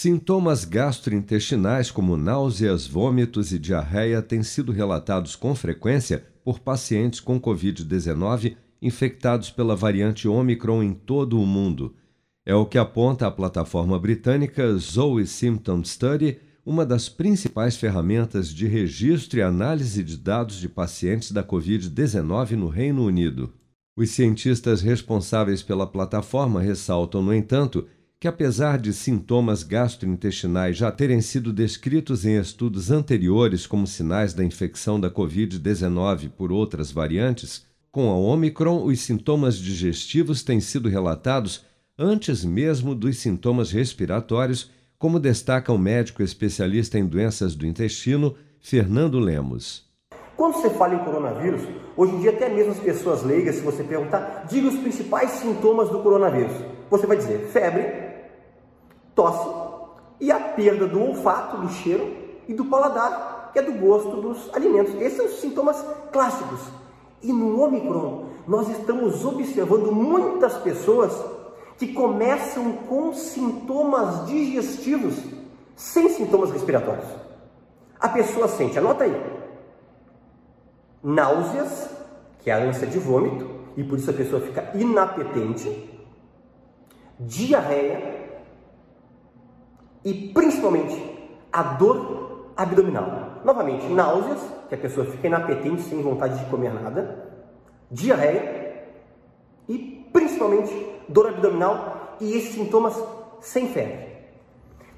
[0.00, 7.40] Sintomas gastrointestinais como náuseas, vômitos e diarreia têm sido relatados com frequência por pacientes com
[7.40, 11.96] Covid-19 infectados pela variante Omicron em todo o mundo.
[12.46, 18.68] É o que aponta a plataforma britânica Zoe Symptom Study, uma das principais ferramentas de
[18.68, 23.52] registro e análise de dados de pacientes da Covid-19 no Reino Unido.
[23.96, 27.88] Os cientistas responsáveis pela plataforma ressaltam, no entanto,
[28.20, 34.44] que, apesar de sintomas gastrointestinais já terem sido descritos em estudos anteriores como sinais da
[34.44, 41.64] infecção da Covid-19 por outras variantes, com a Omicron, os sintomas digestivos têm sido relatados
[41.96, 49.20] antes mesmo dos sintomas respiratórios, como destaca o médico especialista em doenças do intestino, Fernando
[49.20, 49.86] Lemos.
[50.36, 51.62] Quando você fala em coronavírus,
[51.96, 55.88] hoje em dia até mesmo as pessoas leigas, se você perguntar, diga os principais sintomas
[55.88, 56.52] do coronavírus.
[56.90, 58.07] Você vai dizer febre,
[59.18, 59.48] tosse
[60.20, 62.14] e a perda do olfato, do cheiro
[62.46, 64.94] e do paladar, que é do gosto dos alimentos.
[64.94, 66.60] Esses são os sintomas clássicos.
[67.20, 71.12] E no Omicron, nós estamos observando muitas pessoas
[71.76, 75.16] que começam com sintomas digestivos
[75.74, 77.08] sem sintomas respiratórios.
[77.98, 79.20] A pessoa sente, anota aí,
[81.02, 81.90] náuseas,
[82.38, 85.90] que é a ânsia de vômito, e por isso a pessoa fica inapetente,
[87.18, 88.17] diarreia,
[90.08, 90.98] e principalmente
[91.52, 93.42] a dor abdominal.
[93.44, 97.28] Novamente, náuseas, que a pessoa fica inapetente, sem vontade de comer nada,
[97.90, 98.86] diarreia
[99.68, 100.72] e principalmente
[101.10, 102.94] dor abdominal e esses sintomas
[103.42, 104.08] sem febre.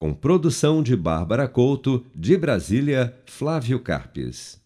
[0.00, 4.61] Com produção de Bárbara Couto, de Brasília, Flávio Carpes.